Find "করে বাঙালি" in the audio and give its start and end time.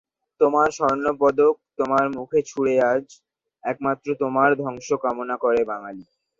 5.43-6.03